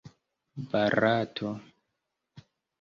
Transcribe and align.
barato 0.69 1.53